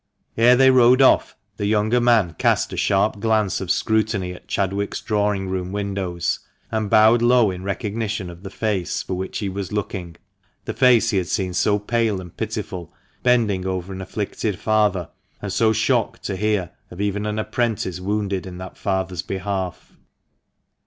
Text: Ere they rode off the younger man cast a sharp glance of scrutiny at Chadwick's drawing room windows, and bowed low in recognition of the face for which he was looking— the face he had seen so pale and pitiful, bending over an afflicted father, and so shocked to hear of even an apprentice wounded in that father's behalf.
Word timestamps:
Ere 0.35 0.55
they 0.55 0.71
rode 0.71 0.99
off 1.03 1.35
the 1.57 1.67
younger 1.67 2.01
man 2.01 2.33
cast 2.39 2.73
a 2.73 2.75
sharp 2.75 3.19
glance 3.19 3.61
of 3.61 3.69
scrutiny 3.69 4.33
at 4.33 4.47
Chadwick's 4.47 4.99
drawing 4.99 5.47
room 5.47 5.71
windows, 5.71 6.39
and 6.71 6.89
bowed 6.89 7.21
low 7.21 7.51
in 7.51 7.63
recognition 7.63 8.27
of 8.27 8.41
the 8.41 8.49
face 8.49 9.03
for 9.03 9.13
which 9.13 9.37
he 9.37 9.47
was 9.47 9.71
looking— 9.71 10.15
the 10.65 10.73
face 10.73 11.11
he 11.11 11.17
had 11.17 11.27
seen 11.27 11.53
so 11.53 11.77
pale 11.77 12.19
and 12.19 12.35
pitiful, 12.35 12.91
bending 13.21 13.67
over 13.67 13.93
an 13.93 14.01
afflicted 14.01 14.57
father, 14.57 15.07
and 15.39 15.53
so 15.53 15.71
shocked 15.71 16.23
to 16.23 16.35
hear 16.35 16.71
of 16.89 16.99
even 16.99 17.27
an 17.27 17.37
apprentice 17.37 17.99
wounded 17.99 18.47
in 18.47 18.57
that 18.57 18.77
father's 18.77 19.21
behalf. 19.21 19.95